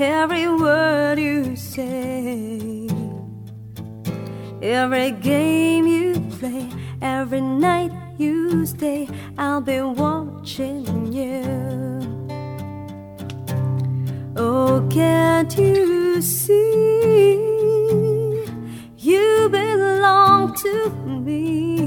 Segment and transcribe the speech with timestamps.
[0.00, 2.88] Every word you say,
[4.62, 6.68] every game you play
[7.00, 11.44] Every night you stay, I'll be watching you.
[14.36, 17.34] Oh, can't you see?
[18.96, 21.77] You belong to me.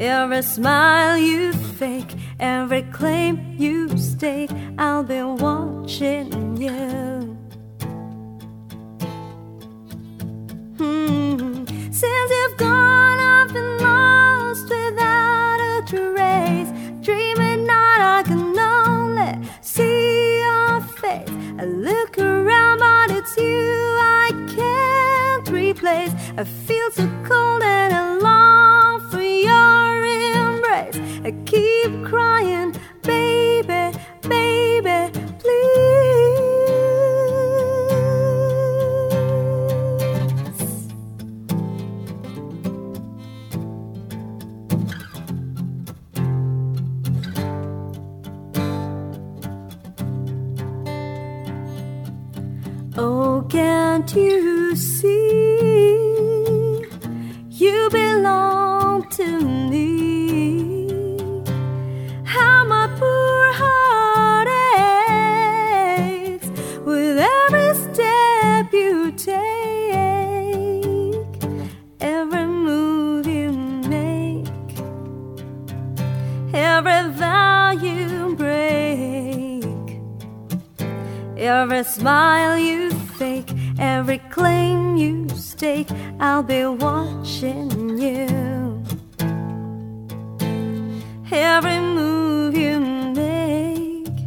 [0.00, 7.36] Every smile you fake, every claim you stake, I'll be watching you.
[10.78, 11.64] Hmm.
[11.92, 16.70] Since you've gone, I've been lost without a trace.
[17.02, 21.28] Dreaming night, I can only see your face.
[21.58, 24.80] I look around, but it's you I can't
[25.74, 26.12] place.
[26.36, 28.09] I feel so cold and I
[31.30, 36.40] Keep crying, baby, baby, please.
[52.96, 55.69] Oh, can't you see?
[82.00, 85.90] Smile you fake, every claim you stake.
[86.18, 88.26] I'll be watching you.
[91.30, 94.18] Every move you make,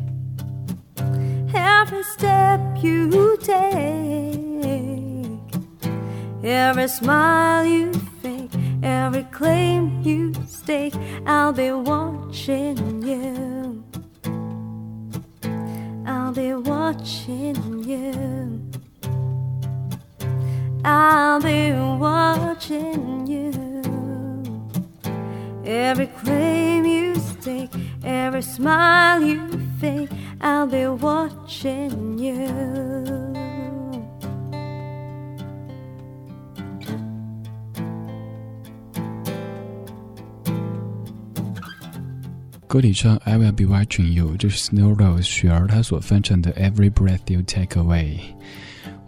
[1.55, 4.37] every step you take,
[6.43, 7.91] every smile you
[8.21, 8.51] fake,
[8.83, 10.93] every claim you stake,
[11.25, 13.32] I'll be watching you.
[16.33, 18.59] Be watching you.
[20.83, 23.51] I'll be watching you.
[25.63, 27.71] Every claim you stake,
[28.03, 29.47] every smile you
[29.79, 30.09] fake,
[30.41, 33.22] I'll be watching you.
[42.73, 48.15] 歌里唱 "I will be watching you"，这是 Snow Rose 雪儿她所翻唱的 "Every breath you take away"。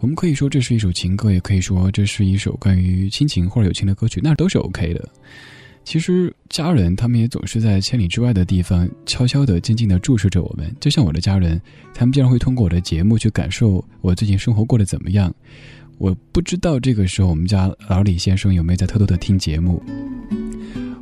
[0.01, 5.09] 我们可以说这是一首情歌，也可以说这是一首关于亲情或者友情的歌曲，那都是 OK 的。
[5.83, 11.59] 其实家人他们也总是在千里之外的地方悄悄的、静静的注视着我们，就像我的家人，
[11.91, 15.33] 他们经常会通过我的节目去感受我最近生活过得怎么样。
[15.97, 19.81] 我不知道这个时候我们家老李先生有没有在偷偷的听节目。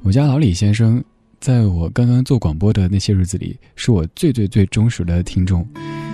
[0.02, 1.04] 我家老李先生
[1.44, 5.68] 在我刚刚做广播的那些日子里，是我最最最忠实的听众。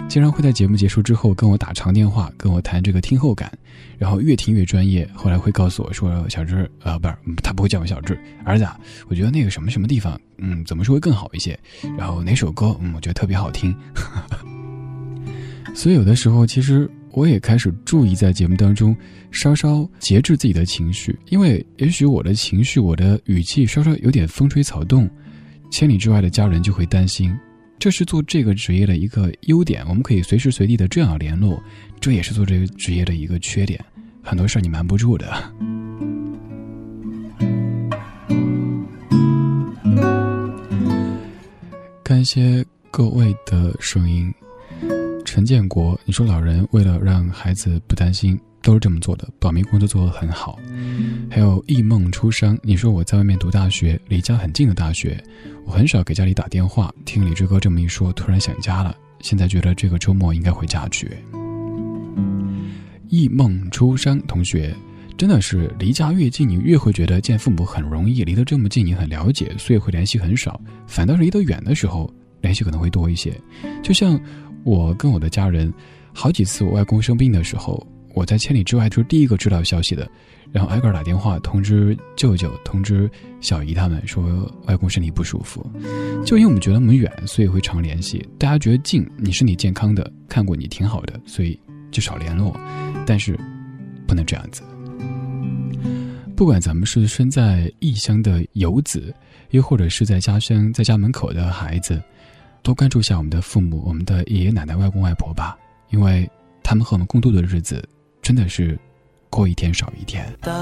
[0.07, 3.55] 经常会在节目结束之后跟我打长电话，跟我谈这个听后感，
[3.99, 5.07] 然后越听越专业。
[5.13, 8.67] 后来会告诉我说：“小志，呃，不是，他不会叫我小志，儿子，
[9.07, 11.55] 我觉得那个什么什么地方，嗯，怎么说会更好一些？
[11.95, 13.71] 然后哪首歌，嗯，我觉得特别好听。
[15.75, 18.95] ”所以有的时候，其实我也开始注意在节目当中
[19.31, 25.09] 稍稍节制自己的情绪因为也许我的情绪我的语气稍稍有点风吹草动
[25.71, 27.35] 千里之外的家人就会担心
[27.77, 31.61] 这是做这个职业的一个优点我们可以随时随地的这样联络
[31.99, 33.83] 这也是做这个职业的一个缺点
[34.21, 35.53] 很多事儿你瞒不住的。
[42.09, 44.33] 感谢各位的声音。
[45.39, 50.59] 陈建国，你说老人为了让孩子不担心，都是这么做的，保密工作做得很好。
[51.31, 55.17] 还有忆梦初生，你说我在外面读大学，离家很近的大学，
[55.65, 56.93] 我很少给家里打电话。
[57.05, 58.93] 听李志哥这么一说，突然想家了。
[59.21, 61.09] 现在觉得这个周末应该回家去。
[63.07, 64.75] 忆梦初生，同学，
[65.17, 70.59] 真的是离家越近，你越会觉得见父母很容易；离得这么近，你很了解，所以会联系很少。
[70.85, 73.33] 反倒是离得远的时候，联系可能会多一些。
[73.81, 74.19] 就像。
[74.63, 75.73] 我跟我的家人，
[76.13, 80.09] 好几次我外公生病的时候，我在千里之外就是第一个知道消息的，
[80.51, 83.09] 然后挨个打电话通知舅舅、通知
[83.39, 85.65] 小姨他们说外公身体不舒服。
[86.25, 91.59] 就因为我们觉得我们远，所以会常联系；大家觉得近，你身体健康的，看过你挺好的，所以
[91.91, 92.55] 就少联络。
[93.05, 93.39] 但是
[94.05, 94.61] 不能这样子。
[96.35, 99.13] 不管咱们是身在异乡的游子，
[99.51, 102.01] 又或者是在家乡在家门口的孩子。
[102.61, 105.57] 多关注一下我们的父母、我们的爷爷奶奶、外公外婆吧，
[105.89, 106.29] 因为
[106.61, 107.83] 他们和我们共度的日子，
[108.21, 108.77] 真的是
[109.29, 110.31] 过一天少一天。
[110.41, 110.53] 等，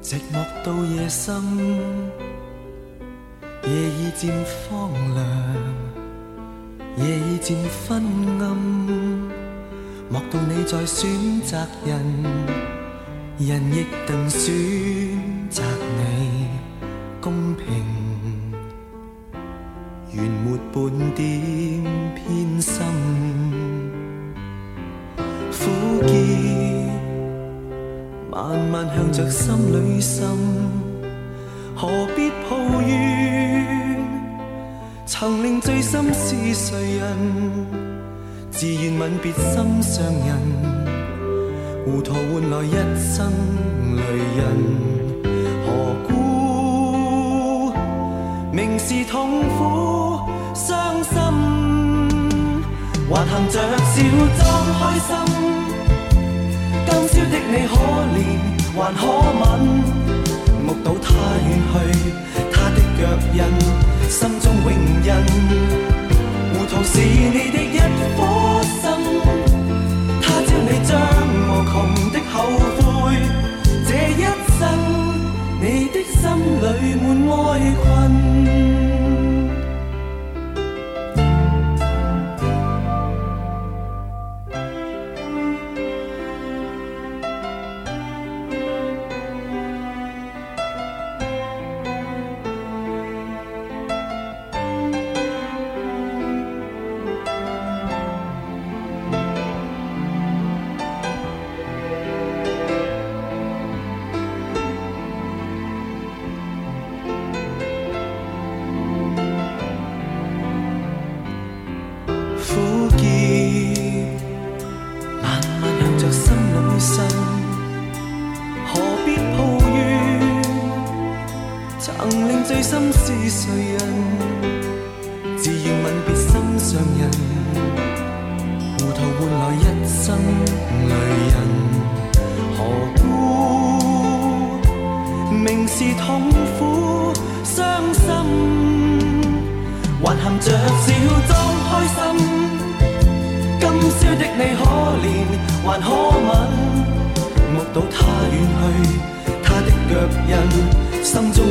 [0.00, 1.34] 寂寞到夜深，
[3.64, 4.32] 夜已渐
[4.68, 5.26] 荒凉，
[6.96, 7.56] 夜已渐
[7.86, 8.02] 昏
[8.40, 8.56] 暗，
[10.08, 12.00] 莫道你在选择人，
[13.38, 14.52] 人亦定选
[15.50, 15.62] 择
[15.98, 16.48] 你，
[17.20, 18.01] 公平。
[20.14, 21.24] 原没半点
[22.14, 22.84] 偏心，
[25.50, 25.62] 苦
[26.06, 26.08] 涩
[28.30, 30.28] 慢慢向着心里渗，
[31.74, 33.98] 何必抱怨？
[35.06, 37.06] 曾令醉心是谁人？
[38.50, 40.38] 自愿吻别心上人，
[41.86, 43.32] 糊涂换来一生
[43.96, 44.02] 泪
[44.36, 44.44] 人，
[45.64, 46.12] 何故
[48.52, 50.01] 明是痛苦？
[50.54, 51.12] 伤心，
[53.08, 53.94] 还含着笑
[54.38, 54.40] 装
[54.78, 55.10] 开心。
[56.84, 57.74] 今宵的你可
[58.12, 58.16] 怜
[58.76, 59.00] 还可
[59.40, 59.42] 吻，
[60.64, 61.06] 目睹他
[61.48, 61.74] 远去，
[62.52, 63.00] 他的脚
[63.32, 63.38] 印，
[64.08, 64.66] 心中永
[65.02, 65.08] 印。
[66.52, 67.78] 糊涂是你的一
[68.16, 68.20] 颗
[68.80, 68.84] 心，
[70.20, 70.90] 他朝你将
[71.48, 71.74] 无穷
[72.12, 72.34] 的后
[72.78, 72.82] 悔。
[73.86, 73.90] 这
[74.20, 74.22] 一
[74.58, 74.60] 生，
[75.60, 76.20] 你的心
[76.60, 76.64] 里
[77.00, 77.40] 满哀
[77.82, 78.71] 困。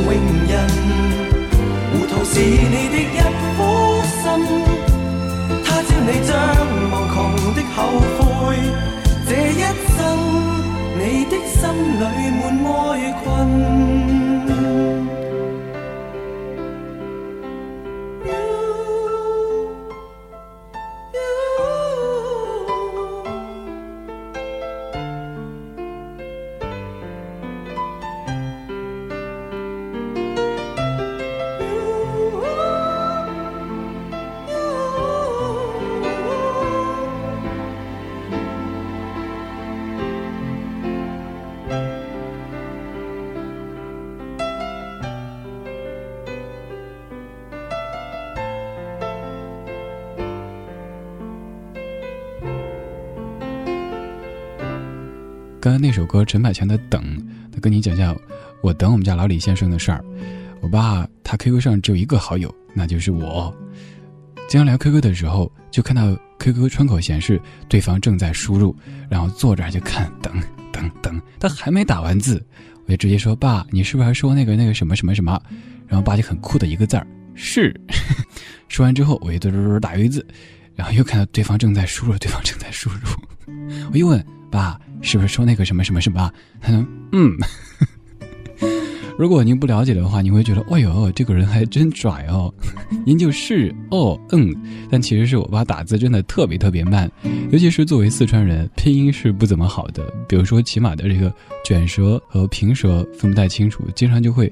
[0.04, 0.14] 永
[0.48, 0.52] 印
[1.92, 3.20] 糊涂是你的一
[3.56, 3.58] 颗
[4.20, 4.24] 心
[5.64, 6.30] 他朝你将
[6.90, 7.14] 无穷
[7.54, 7.78] 的后
[8.18, 8.20] 悔。
[9.28, 9.62] 这一
[9.94, 9.98] 生
[10.98, 11.60] 你的心
[12.00, 12.02] 里
[12.38, 13.71] 满哀困。
[55.62, 57.00] 刚刚那首歌陈百强的《等》，
[57.52, 58.20] 他跟你讲讲，
[58.62, 60.04] 我等我们家老李先生的事儿。
[60.60, 63.54] 我爸他 QQ 上只有一个好友，那就是我。
[64.48, 68.74] 经常聊 QQ 的时候，就看到 QQ 窗口显示对方正在输入，
[69.08, 70.34] 然后坐着就看，等
[70.72, 72.44] 等等，他还没打完字，
[72.86, 75.40] 我就直接说：“爸，你是不是还说那个那个什么什么什么？”
[75.86, 77.72] 然后爸就很酷的一个字儿：“是。
[78.66, 80.26] 说完之后，我一嘟嘟嘟打一个字，
[80.74, 82.96] 然后又看到对方正在输入，对方正在输入。
[83.92, 86.30] 我又问爸，是不是说那个什么什么什么？
[86.60, 87.34] 他 说嗯。
[89.18, 92.52] 如果您不了解的话，你会觉得，哎呦，这个人还真拽哦。
[93.04, 94.54] 您就是哦，嗯，
[94.90, 97.10] 但其实是我爸打字真的特别特别慢，
[97.50, 100.02] 尤其是作为四川人，拼音是不怎么好的。
[100.26, 101.32] 比如说起码的这个
[101.62, 104.50] 卷舌和平舌分不太清楚，经常就会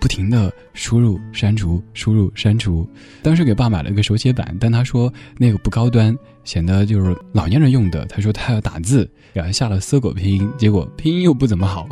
[0.00, 2.88] 不停的输入删除，输入删除。
[3.22, 8.06] 当时给爸买了一个手写板，但他说那个不高端，显得就是老年人用的。
[8.06, 11.86] 他说他要打字，给他下了搜狗拼音，结果拼音又不怎么好。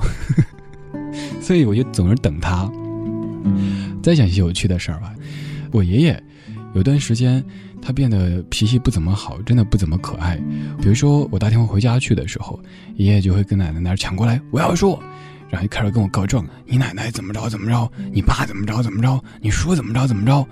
[1.40, 2.70] 所以我就总是等他。
[4.02, 5.14] 再讲一些有趣的事儿吧。
[5.70, 6.22] 我爷爷
[6.74, 7.44] 有段时间
[7.80, 10.36] 他变得脾气不怎么好，真的不怎么可爱。
[10.80, 12.58] 比如说我打电话回家去的时候，
[12.96, 15.02] 爷爷就会跟奶奶那儿抢过来，我要说，
[15.48, 20.46] 然后就开始跟我告状：你奶奶怎么着怎么着，你爸怎么着怎么着，你叔怎么着怎么着，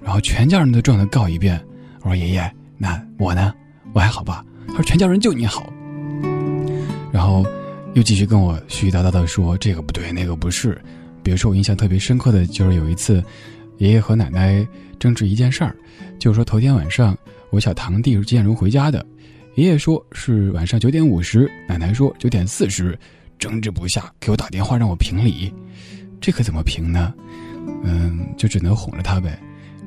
[0.00, 1.60] 然后全家人都状态告一遍。
[2.02, 3.54] 我说爷爷，那我呢？
[3.92, 4.44] 我还好吧？
[4.68, 5.72] 他说全家人就你好。
[7.12, 7.46] 然后。
[7.94, 10.80] 又继续跟我絮絮叨叨的说这个不对那个不是，
[11.22, 13.22] 比如说我印象特别深刻的就是有一次，
[13.76, 14.66] 爷爷和奶奶
[14.98, 15.76] 争执一件事儿，
[16.18, 17.14] 就是说头天晚上
[17.50, 19.04] 我小堂弟是几点钟回家的，
[19.56, 22.98] 爷爷说是晚上九点五十，奶奶说九点四十，
[23.42, 25.52] 争执不下给我打电话让我评理，
[26.20, 27.12] 这可怎么评呢？
[27.82, 29.36] 嗯，就只能哄着他呗，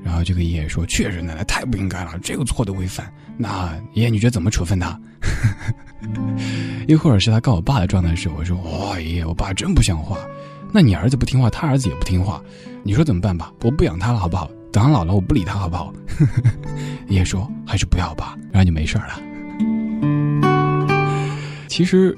[0.04, 5.00] 然后就跟爷爷说，确实奶奶太不应该了，这个错都会犯，那爷爷你觉得怎么处分他？
[6.90, 8.58] 又或者是他告我爸的状态时，我说
[8.90, 10.18] ：“哇爷爷，我爸真不像话。
[10.74, 12.42] 那你儿子不听话，他儿子也不听话，
[12.84, 13.54] 你说怎么办吧？
[13.62, 14.52] 我不养他了，好不好？
[14.70, 15.94] 等他老了，我不理他，好不好？”
[17.08, 19.22] 爷爷说：“还是不要吧，然后就没事了。”
[21.68, 22.18] 其实，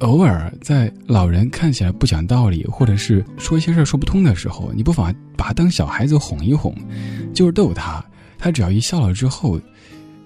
[0.00, 6.74] 偶尔在老人看起来不讲道理，或者是说一些事儿说不通的时候，你不妨把他当小孩子哄一哄，
[7.32, 8.04] 就是逗他。
[8.38, 9.60] 他只要一笑了之后。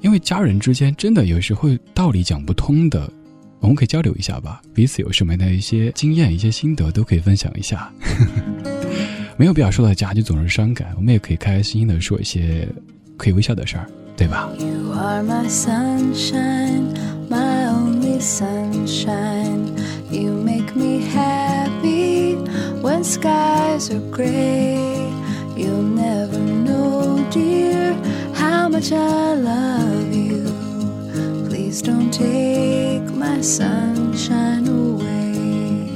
[0.01, 3.13] 因为家人之间真的有时候道理讲不通的，
[3.59, 7.93] 我们可以交流一下吧，彼此有什么的一些经验、一些心得都可以分享一下。
[9.37, 12.69] 没有必要说到家就总是伤感，我们也可以开开心心的说一些
[13.17, 16.93] 可以微笑的事儿，对吧？You are my sunshine,
[17.31, 19.73] my only sunshine.
[20.11, 22.35] You make me happy
[22.83, 24.77] when skies are gray.
[25.57, 27.97] You'll never know, dear.
[28.35, 30.45] how much I love you.
[31.49, 35.89] Please don't take my sunshine away.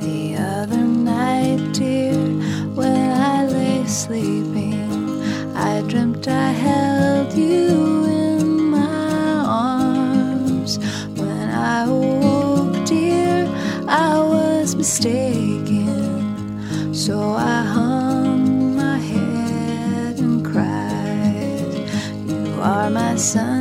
[0.00, 2.14] The other night, dear,
[2.74, 5.22] when I lay sleeping,
[5.54, 6.85] I dreamt I held
[7.36, 10.78] you in my arms.
[11.16, 13.46] When I awoke, dear,
[13.88, 16.94] I was mistaken.
[16.94, 21.90] So I hung my head and cried.
[22.26, 23.55] You are my sunshine,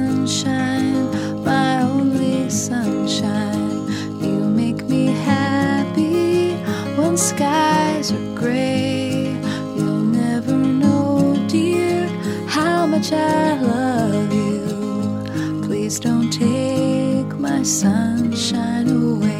[17.66, 19.34] sunshine away.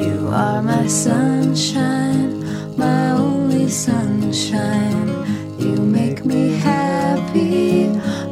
[0.00, 1.91] You are my sunshine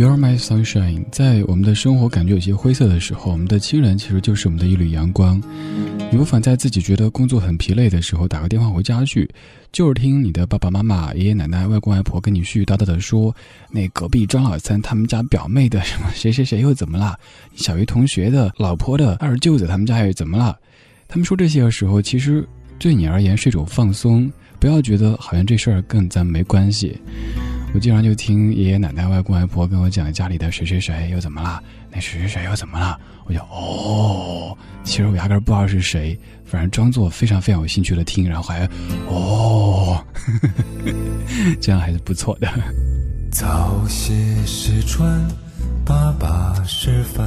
[0.00, 5.38] You're my sunshine，在我们的生活感觉有些灰色的时候，我们的亲人其实就是我们的一缕阳光。
[6.10, 9.28] 你不妨在自己觉得工作很疲累的时候，打个电话回家去，
[9.70, 13.36] 就是听你的爸爸妈妈、爷爷奶奶、外公外婆跟你絮絮叨叨的说，
[13.70, 17.14] 那隔壁张老三他们家表妹的什么谁谁谁又怎么了，
[17.54, 20.58] 小鱼同学的老婆的二舅子他们家又怎么了？
[21.08, 26.98] 他们说这些的时候，其实对你而言是一种放松，不要觉得好像这事儿跟咱没关系。
[27.72, 38.68] 我经常就听爷爷奶奶、外公外婆跟我讲家里的谁谁谁又怎么了，那谁谁谁又怎么了，我就哦，其实我压根儿不知道是谁，反正装作非常非常有兴趣的听，然后还
[39.08, 40.04] 哦，
[41.60, 42.48] 这样还是不错的。
[43.30, 44.12] 早些
[44.44, 45.08] 时穿，
[45.84, 47.24] 爸爸示范，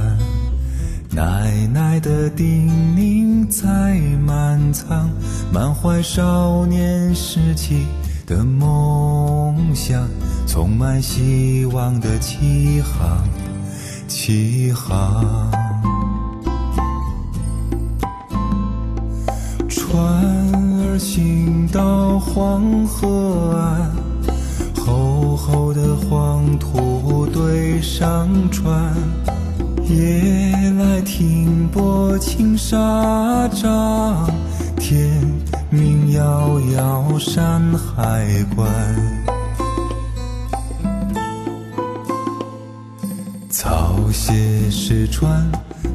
[1.10, 5.10] 奶奶的叮咛在满仓，
[5.50, 7.86] 满怀少年时期
[8.26, 10.08] 的梦梦想，
[10.48, 13.24] 充满希望的起航，
[14.08, 15.24] 起航。
[19.68, 23.90] 船儿行到黄河岸，
[24.84, 28.92] 厚厚的黄土堆上船，
[29.88, 34.28] 夜来停泊青纱帐，
[34.76, 35.22] 天
[35.70, 39.23] 明遥遥山海关。
[44.76, 45.48] 是船，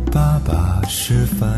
[0.09, 1.49] 爸爸是帆。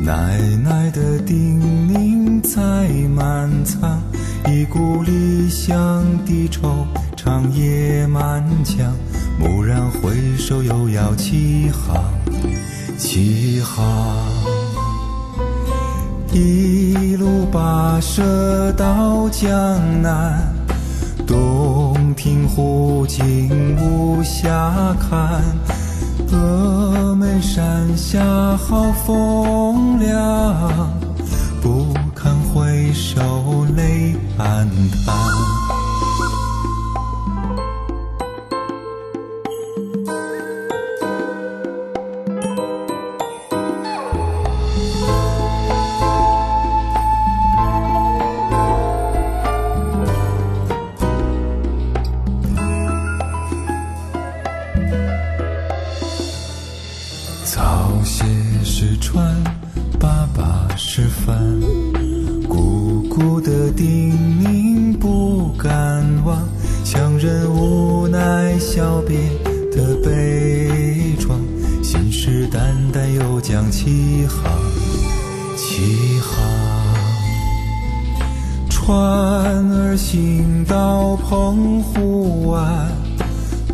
[0.00, 1.60] 奶奶的叮
[1.92, 4.00] 咛在满仓，
[4.46, 8.90] 一股离乡的惆怅也满腔。
[9.38, 12.02] 蓦然回首，又要起航，
[12.96, 14.26] 起航。
[16.32, 20.42] 一路跋涉到江南，
[21.26, 25.44] 洞庭湖景无暇看。
[26.28, 30.90] 峨眉山下好风凉，
[31.62, 34.68] 不堪回首泪暗
[35.06, 35.35] 淡。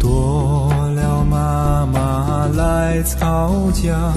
[0.03, 4.13] 多了妈妈来操桨，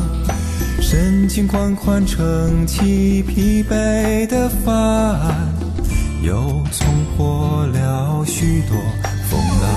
[0.81, 5.19] 深情款款撑起疲惫的帆，
[6.23, 6.33] 又
[6.71, 8.75] 冲破了许多
[9.29, 9.69] 风浪。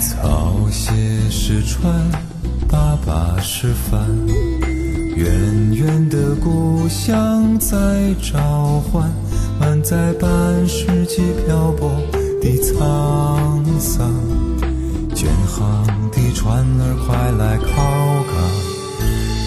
[0.00, 0.94] 草鞋
[1.28, 1.92] 是船，
[2.70, 4.00] 爸爸是帆。
[5.14, 5.30] 远
[5.74, 7.76] 远的故乡在
[8.20, 9.08] 召唤，
[9.64, 11.90] 站在半世纪漂泊
[12.38, 14.12] 的沧桑。
[15.16, 17.72] 远航的船儿快来靠
[18.28, 18.34] 港，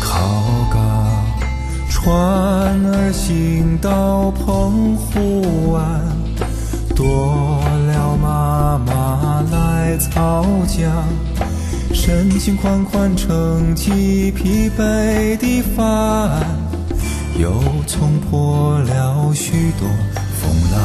[0.02, 0.10] 靠
[0.74, 0.82] 港。
[1.88, 2.10] 船
[2.96, 6.02] 儿行到澎湖湾，
[6.96, 10.92] 多了妈妈来操桨。
[11.94, 16.57] 深情款款撑起疲惫的帆，
[17.40, 19.88] 又冲破了许多
[20.40, 20.82] 风浪。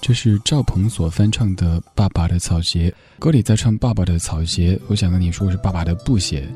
[0.00, 6.48] 这是赵鹏所翻唱的《爸爸的草鞋》，歌里在唱爸爸的草鞋，我想跟你说是爸爸的布鞋。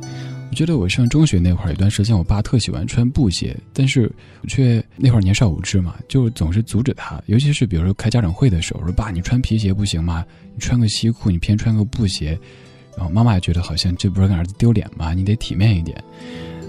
[0.54, 4.08] 我觉得我上中学那会儿有段时间，我爸特喜欢穿布鞋，但是
[4.40, 7.20] 我却那会儿年少无知嘛，就总是阻止他。
[7.26, 10.24] 尤其是比如说开家长会的时候，说爸，你穿皮鞋不行吗？
[10.54, 12.38] 你穿个西裤，你偏穿个布鞋。
[12.96, 15.12] 然后妈妈也觉得好像这不是给儿子丢脸吗？
[15.12, 16.00] 你得体面一点。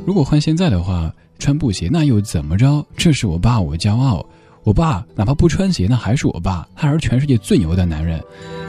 [0.04, 2.84] 如果换现在的话，穿布鞋那又怎么着？
[2.98, 4.28] 这是我爸，我骄傲。
[4.64, 8.20] 我爸哪怕不穿鞋，那还是我爸，他还是全世界最牛的男人。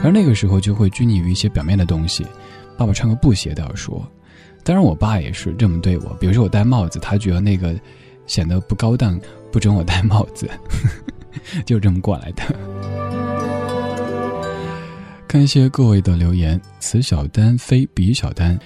[0.03, 2.23] 而那个时候就会拘泥于一些表面的东西。
[2.77, 4.07] 爸爸穿个布鞋都要说。
[4.67, 6.13] 当然，我爸也是这么对我。
[6.19, 7.73] 比如说，我戴帽子，他觉得那个
[8.25, 9.17] 显得不高档，
[9.49, 10.49] 不准我戴帽子，
[11.65, 12.43] 就这么过来的。
[15.25, 18.59] 感谢各位的留言，此小丹非彼小丹，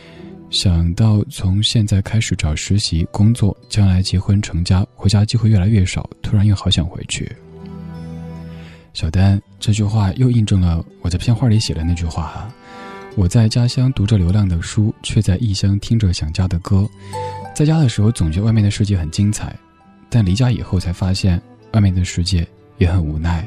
[0.49, 7.31] 想到从现在开始找实习工作，将来结婚成家，回家机会越来越少，突然又好想回去。
[8.93, 12.51] 小丹这句话又印证了我在片花里写的那句话哈。
[13.15, 16.87] 我在家乡读着流浪的书，却在异乡听着想家的歌。
[17.53, 19.53] 在家的时候，总觉得外面的世界很精彩，
[20.09, 21.41] 但离家以后才发现，
[21.73, 22.47] 外面的世界
[22.77, 23.45] 也很无奈。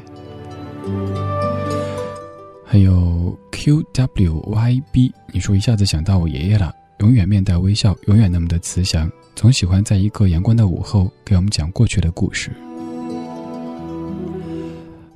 [2.63, 12.51] 还有 QWYB，你说一下子想到我爷爷了，永远面带微笑，永远那么的慈祥，总喜欢在一个阳光的午后给我们讲过去的故事。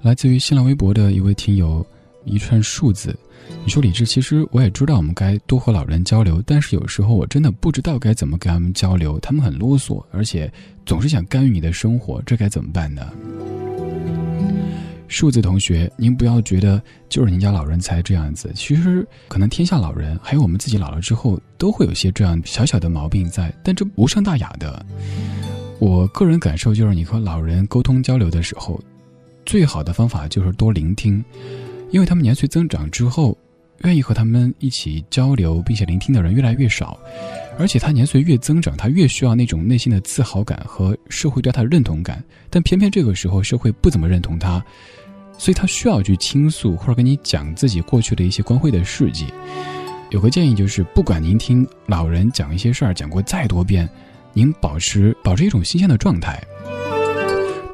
[0.01, 1.85] 来自于新浪微博的一位听友，
[2.25, 3.17] 一串数字。
[3.63, 10.51] 你说李志，其实我也知道我们该多和老人交流，但是有时候我真的不知道该怎么跟他们交流，他们很啰嗦，而且
[10.85, 13.11] 总是想干预你的生活，这该怎么办呢？
[15.07, 16.79] 数字同学，您不要觉得
[17.09, 24.85] 就是您家老人才这样子，其实可能天下老人，还有我们自己老了之后，都会有些这样小小的毛病在，但这无伤大雅的。
[25.79, 28.79] 我个人感受就是，你和老人沟通交流的时候，
[29.47, 31.25] 最好的方法就是多聆听，
[31.91, 33.37] 因为他们年岁增长之后，
[33.83, 36.99] 愿意和他们一起交流并且聆听的人越来越少，
[37.57, 44.63] 而且他年岁越增长，他越需要那种内心的自豪感和社会对他的认同感，但偏偏这个时候社会不怎么认同他。
[45.37, 49.25] 所以他需要去倾诉，或者跟你讲自己过去的一些光辉的事迹。
[50.09, 53.87] 有个建议就是，不管您听老人讲一些事儿讲过再多遍，
[54.33, 56.43] 您保持保持一种新鲜的状态，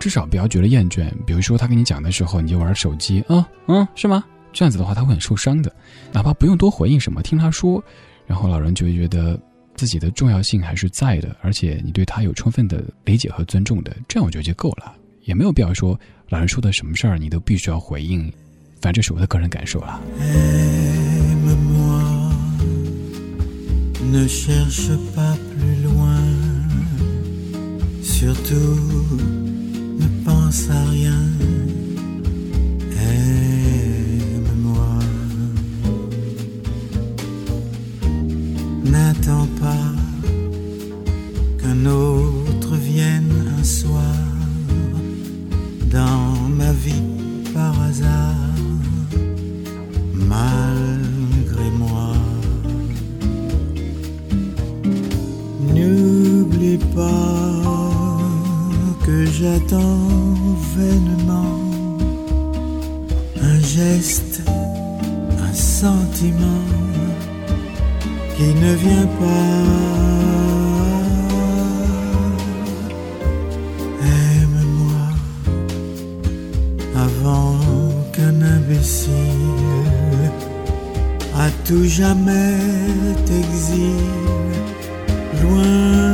[0.05, 1.11] 至少不要觉得厌倦。
[1.25, 4.23] 比如说他跟你讲的时候，你就玩手机，嗯嗯，是吗？
[4.53, 5.75] 这样子的话他会很受伤的。
[6.11, 7.83] 哪怕不用多回应什么，听他说，
[8.27, 9.35] 然后老人就会觉得
[9.75, 15.99] 自己的重要性还是在的，而且你对他有充分的理解和尊重的，这样我觉得就够了，也没有必要说。
[16.29, 18.31] 老人说的什么事儿，你都必须要回应，
[18.79, 19.99] 反正这是我的个人感受了。
[30.25, 31.21] pense à rien.
[33.11, 34.99] Aime-moi.
[38.83, 39.87] N'attends pas
[41.61, 42.24] qu'un autre.
[59.37, 59.99] J'attends
[60.75, 61.59] vainement
[63.41, 64.41] un geste,
[65.47, 66.65] un sentiment
[68.35, 69.85] qui ne vient pas.
[81.37, 82.57] à tout jamais
[83.25, 84.05] t'exile
[85.43, 86.04] loin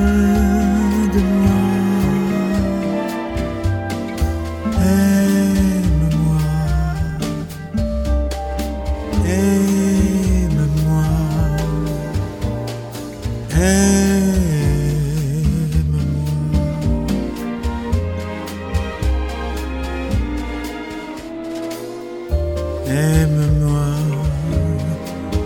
[22.94, 23.88] Aime-moi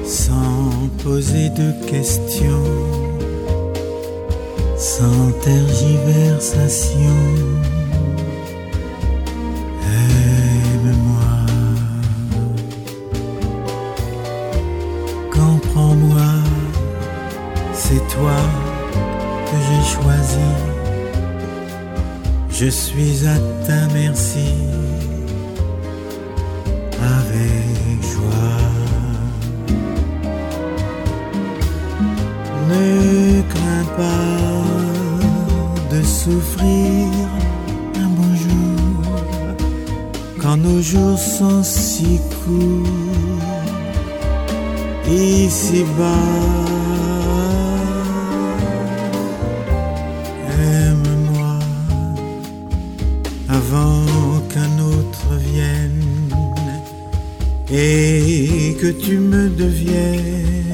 [0.04, 2.64] sans poser de questions,
[4.76, 7.20] sans tergiversation.
[9.84, 11.36] Aime-moi,
[15.32, 16.32] comprends-moi,
[17.74, 18.40] c'est toi
[19.46, 20.50] que j'ai choisi.
[22.50, 24.50] Je suis à ta merci
[28.02, 28.62] joie.
[32.70, 37.08] Ne crains pas de souffrir
[38.04, 39.16] un bon jour
[40.42, 42.86] quand nos jours sont si courts
[45.08, 46.75] ici-bas.
[46.75, 46.75] Aime-moi
[58.80, 60.66] que tu me deviennes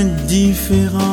[0.00, 1.11] indifférente,